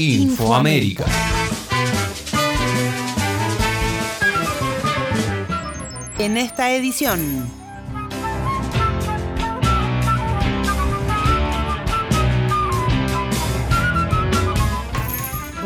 Infoamérica. 0.00 1.06
En 6.20 6.36
esta 6.36 6.70
edición. 6.72 7.50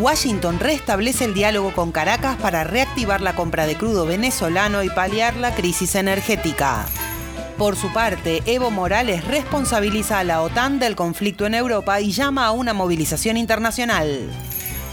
Washington 0.00 0.58
restablece 0.60 1.26
el 1.26 1.34
diálogo 1.34 1.74
con 1.74 1.92
Caracas 1.92 2.38
para 2.38 2.64
reactivar 2.64 3.20
la 3.20 3.34
compra 3.34 3.66
de 3.66 3.76
crudo 3.76 4.06
venezolano 4.06 4.82
y 4.82 4.88
paliar 4.88 5.36
la 5.36 5.54
crisis 5.54 5.94
energética. 5.94 6.86
Por 7.62 7.76
su 7.76 7.92
parte, 7.92 8.42
Evo 8.44 8.72
Morales 8.72 9.24
responsabiliza 9.24 10.18
a 10.18 10.24
la 10.24 10.42
OTAN 10.42 10.80
del 10.80 10.96
conflicto 10.96 11.46
en 11.46 11.54
Europa 11.54 12.00
y 12.00 12.10
llama 12.10 12.46
a 12.46 12.50
una 12.50 12.74
movilización 12.74 13.37
internacional. 13.37 14.28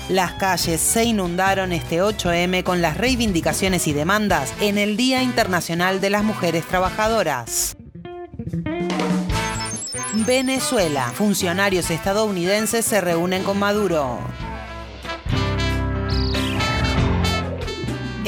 Las 0.08 0.34
calles 0.34 0.80
se 0.80 1.04
inundaron 1.04 1.72
este 1.72 2.04
8M 2.04 2.62
con 2.62 2.84
las 2.84 2.96
reivindicaciones 2.96 3.88
y 3.88 3.94
demandas 3.94 4.54
en 4.62 4.78
el 4.78 4.98
Día 4.98 5.24
Internacional 5.24 6.00
de 6.00 6.12
las 6.12 6.24
Mujeres 6.24 6.64
Trabajadoras. 6.64 7.76
Venezuela. 10.28 11.12
Funcionarios 11.16 11.90
estadounidenses 11.90 12.86
se 12.86 13.02
reúnen 13.02 13.42
con 13.42 13.58
Maduro. 13.58 14.20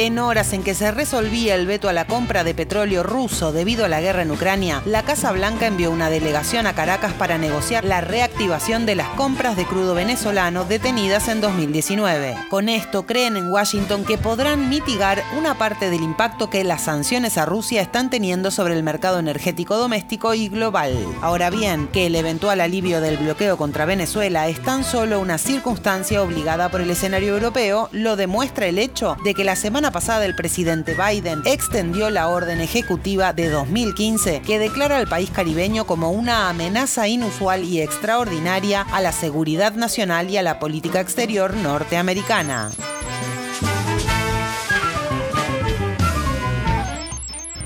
En 0.03 0.17
horas 0.17 0.51
en 0.53 0.63
que 0.63 0.73
se 0.73 0.89
resolvía 0.89 1.53
el 1.53 1.67
veto 1.67 1.87
a 1.87 1.93
la 1.93 2.07
compra 2.07 2.43
de 2.43 2.55
petróleo 2.55 3.03
ruso 3.03 3.51
debido 3.51 3.85
a 3.85 3.87
la 3.87 4.01
guerra 4.01 4.23
en 4.23 4.31
Ucrania, 4.31 4.81
la 4.83 5.03
Casa 5.03 5.31
Blanca 5.31 5.67
envió 5.67 5.91
una 5.91 6.09
delegación 6.09 6.65
a 6.65 6.73
Caracas 6.73 7.13
para 7.13 7.37
negociar 7.37 7.85
la 7.85 8.01
reactivación 8.01 8.87
de 8.87 8.95
las 8.95 9.09
compras 9.09 9.55
de 9.55 9.65
crudo 9.65 9.93
venezolano 9.93 10.63
detenidas 10.63 11.27
en 11.27 11.39
2019. 11.39 12.35
Con 12.49 12.67
esto 12.67 13.05
creen 13.05 13.37
en 13.37 13.51
Washington 13.51 14.03
que 14.03 14.17
podrán 14.17 14.69
mitigar 14.69 15.21
una 15.37 15.59
parte 15.59 15.91
del 15.91 16.01
impacto 16.01 16.49
que 16.49 16.63
las 16.63 16.81
sanciones 16.81 17.37
a 17.37 17.45
Rusia 17.45 17.83
están 17.83 18.09
teniendo 18.09 18.49
sobre 18.49 18.73
el 18.73 18.81
mercado 18.81 19.19
energético 19.19 19.77
doméstico 19.77 20.33
y 20.33 20.49
global. 20.49 20.97
Ahora 21.21 21.51
bien, 21.51 21.87
que 21.89 22.07
el 22.07 22.15
eventual 22.15 22.59
alivio 22.61 23.01
del 23.01 23.17
bloqueo 23.17 23.55
contra 23.55 23.85
Venezuela 23.85 24.47
es 24.47 24.63
tan 24.63 24.83
solo 24.83 25.19
una 25.19 25.37
circunstancia 25.37 26.23
obligada 26.23 26.69
por 26.69 26.81
el 26.81 26.89
escenario 26.89 27.35
europeo, 27.35 27.87
lo 27.91 28.15
demuestra 28.15 28.65
el 28.65 28.79
hecho 28.79 29.15
de 29.23 29.35
que 29.35 29.43
la 29.43 29.55
semana 29.55 29.90
pasada 29.91 30.25
el 30.25 30.35
presidente 30.35 30.95
Biden 30.95 31.41
extendió 31.45 32.09
la 32.09 32.27
orden 32.27 32.61
ejecutiva 32.61 33.33
de 33.33 33.49
2015 33.49 34.41
que 34.41 34.59
declara 34.59 34.97
al 34.97 35.07
país 35.07 35.29
caribeño 35.29 35.85
como 35.85 36.11
una 36.11 36.49
amenaza 36.49 37.07
inusual 37.07 37.63
y 37.63 37.81
extraordinaria 37.81 38.81
a 38.81 39.01
la 39.01 39.11
seguridad 39.11 39.73
nacional 39.73 40.29
y 40.29 40.37
a 40.37 40.43
la 40.43 40.59
política 40.59 40.99
exterior 40.99 41.53
norteamericana. 41.55 42.71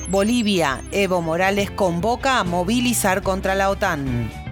Bolivia, 0.08 0.82
Evo 0.92 1.22
Morales 1.22 1.72
convoca 1.72 2.40
a 2.40 2.44
movilizar 2.44 3.22
contra 3.22 3.56
la 3.56 3.70
OTAN. 3.70 4.45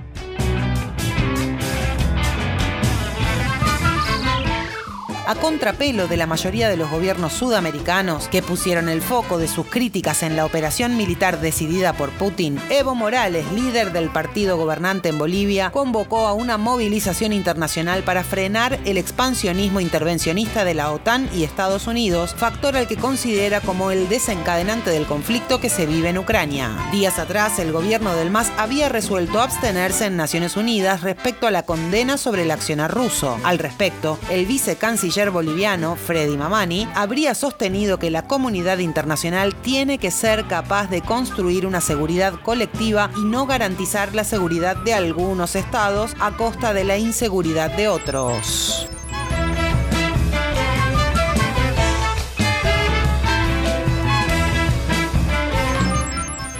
A 5.25 5.35
contrapelo 5.35 6.07
de 6.07 6.17
la 6.17 6.27
mayoría 6.27 6.67
de 6.67 6.75
los 6.75 6.89
gobiernos 6.91 7.33
sudamericanos 7.33 8.27
que 8.27 8.43
pusieron 8.43 8.89
el 8.89 9.01
foco 9.01 9.37
de 9.37 9.47
sus 9.47 9.67
críticas 9.67 10.21
en 10.21 10.35
la 10.35 10.45
operación 10.45 10.97
militar 10.97 11.39
decidida 11.39 11.93
por 11.93 12.09
Putin, 12.11 12.59
Evo 12.69 12.93
Morales, 12.93 13.49
líder 13.53 13.93
del 13.93 14.09
partido 14.09 14.57
gobernante 14.57 15.09
en 15.09 15.17
Bolivia, 15.17 15.71
convocó 15.71 16.27
a 16.27 16.33
una 16.33 16.57
movilización 16.57 17.31
internacional 17.31 18.03
para 18.03 18.23
frenar 18.23 18.79
el 18.83 18.97
expansionismo 18.97 19.79
intervencionista 19.79 20.65
de 20.65 20.73
la 20.73 20.91
OTAN 20.91 21.29
y 21.33 21.43
Estados 21.43 21.87
Unidos, 21.87 22.35
factor 22.37 22.75
al 22.75 22.87
que 22.87 22.97
considera 22.97 23.61
como 23.61 23.91
el 23.91 24.09
desencadenante 24.09 24.89
del 24.89 25.05
conflicto 25.05 25.61
que 25.61 25.69
se 25.69 25.85
vive 25.85 26.09
en 26.09 26.17
Ucrania. 26.17 26.71
Días 26.91 27.17
atrás, 27.17 27.59
el 27.59 27.71
gobierno 27.71 28.13
del 28.15 28.29
MAS 28.29 28.51
había 28.57 28.89
resuelto 28.89 29.39
abstenerse 29.39 30.05
en 30.05 30.17
Naciones 30.17 30.57
Unidas 30.57 31.01
respecto 31.01 31.47
a 31.47 31.51
la 31.51 31.63
condena 31.63 32.17
sobre 32.17 32.43
el 32.43 32.51
accionar 32.51 32.93
ruso. 32.93 33.39
Al 33.43 33.57
respecto, 33.57 34.19
el 34.29 34.45
vicecanciller 34.45 35.12
boliviano, 35.13 35.95
Freddy 35.95 36.37
Mamani, 36.37 36.87
habría 36.95 37.35
sostenido 37.35 37.99
que 37.99 38.09
la 38.09 38.23
comunidad 38.27 38.79
internacional 38.79 39.53
tiene 39.53 39.99
que 39.99 40.09
ser 40.09 40.47
capaz 40.47 40.89
de 40.89 41.01
construir 41.01 41.67
una 41.67 41.81
seguridad 41.81 42.33
colectiva 42.41 43.11
y 43.15 43.21
no 43.21 43.45
garantizar 43.45 44.15
la 44.15 44.23
seguridad 44.23 44.75
de 44.75 44.95
algunos 44.95 45.55
estados 45.55 46.15
a 46.19 46.35
costa 46.35 46.73
de 46.73 46.83
la 46.83 46.97
inseguridad 46.97 47.71
de 47.71 47.89
otros. 47.89 48.87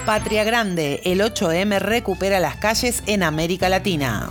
Patria 0.06 0.44
Grande, 0.44 1.02
el 1.06 1.22
8M 1.22 1.80
recupera 1.80 2.40
las 2.40 2.58
calles 2.58 3.02
en 3.08 3.24
América 3.24 3.68
Latina. 3.68 4.30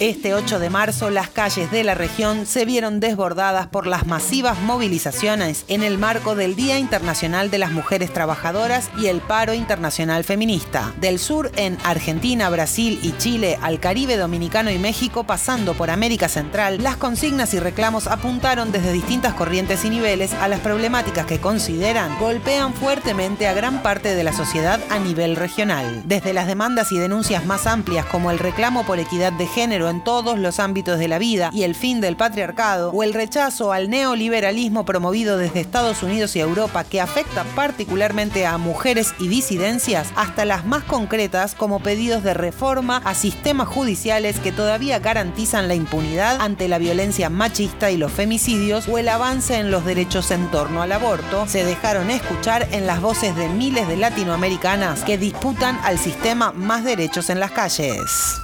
Este 0.00 0.32
8 0.32 0.60
de 0.60 0.70
marzo 0.70 1.10
las 1.10 1.28
calles 1.28 1.70
de 1.70 1.84
la 1.84 1.94
región 1.94 2.46
se 2.46 2.64
vieron 2.64 3.00
desbordadas 3.00 3.66
por 3.66 3.86
las 3.86 4.06
masivas 4.06 4.58
movilizaciones 4.58 5.66
en 5.68 5.82
el 5.82 5.98
marco 5.98 6.34
del 6.34 6.56
Día 6.56 6.78
Internacional 6.78 7.50
de 7.50 7.58
las 7.58 7.70
Mujeres 7.70 8.10
Trabajadoras 8.10 8.88
y 8.96 9.08
el 9.08 9.20
Paro 9.20 9.52
Internacional 9.52 10.24
Feminista. 10.24 10.94
Del 11.02 11.18
sur 11.18 11.52
en 11.56 11.76
Argentina, 11.84 12.48
Brasil 12.48 12.98
y 13.02 13.12
Chile 13.18 13.58
al 13.60 13.78
Caribe 13.78 14.16
Dominicano 14.16 14.70
y 14.70 14.78
México 14.78 15.24
pasando 15.24 15.74
por 15.74 15.90
América 15.90 16.30
Central, 16.30 16.82
las 16.82 16.96
consignas 16.96 17.52
y 17.52 17.60
reclamos 17.60 18.06
apuntaron 18.06 18.72
desde 18.72 18.94
distintas 18.94 19.34
corrientes 19.34 19.84
y 19.84 19.90
niveles 19.90 20.32
a 20.32 20.48
las 20.48 20.60
problemáticas 20.60 21.26
que 21.26 21.40
consideran 21.40 22.18
golpean 22.18 22.72
fuertemente 22.72 23.46
a 23.48 23.52
gran 23.52 23.82
parte 23.82 24.14
de 24.14 24.24
la 24.24 24.32
sociedad 24.32 24.80
a 24.88 24.98
nivel 24.98 25.36
regional. 25.36 26.04
Desde 26.06 26.32
las 26.32 26.46
demandas 26.46 26.90
y 26.90 26.98
denuncias 26.98 27.44
más 27.44 27.66
amplias 27.66 28.06
como 28.06 28.30
el 28.30 28.38
reclamo 28.38 28.86
por 28.86 28.98
equidad 28.98 29.34
de 29.34 29.46
género 29.46 29.89
en 29.90 30.02
todos 30.02 30.38
los 30.38 30.60
ámbitos 30.60 30.98
de 30.98 31.08
la 31.08 31.18
vida 31.18 31.50
y 31.52 31.64
el 31.64 31.74
fin 31.74 32.00
del 32.00 32.16
patriarcado 32.16 32.90
o 32.90 33.02
el 33.02 33.12
rechazo 33.12 33.72
al 33.72 33.90
neoliberalismo 33.90 34.84
promovido 34.84 35.36
desde 35.36 35.60
Estados 35.60 36.02
Unidos 36.02 36.36
y 36.36 36.40
Europa 36.40 36.84
que 36.84 37.00
afecta 37.00 37.44
particularmente 37.54 38.46
a 38.46 38.58
mujeres 38.58 39.14
y 39.18 39.28
disidencias 39.28 40.08
hasta 40.16 40.44
las 40.44 40.64
más 40.64 40.84
concretas 40.84 41.54
como 41.54 41.80
pedidos 41.80 42.22
de 42.22 42.34
reforma 42.34 43.02
a 43.04 43.14
sistemas 43.14 43.68
judiciales 43.68 44.38
que 44.38 44.52
todavía 44.52 44.98
garantizan 44.98 45.68
la 45.68 45.74
impunidad 45.74 46.40
ante 46.40 46.68
la 46.68 46.78
violencia 46.78 47.30
machista 47.30 47.90
y 47.90 47.96
los 47.96 48.12
femicidios 48.12 48.88
o 48.88 48.98
el 48.98 49.08
avance 49.08 49.56
en 49.56 49.70
los 49.70 49.84
derechos 49.84 50.30
en 50.30 50.50
torno 50.50 50.82
al 50.82 50.92
aborto, 50.92 51.46
se 51.46 51.64
dejaron 51.64 52.10
escuchar 52.10 52.68
en 52.72 52.86
las 52.86 53.00
voces 53.00 53.34
de 53.36 53.48
miles 53.48 53.88
de 53.88 53.96
latinoamericanas 53.96 55.04
que 55.04 55.18
disputan 55.18 55.78
al 55.84 55.98
sistema 55.98 56.52
más 56.52 56.84
derechos 56.84 57.30
en 57.30 57.40
las 57.40 57.50
calles. 57.52 58.40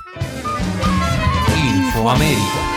América. 2.09 2.76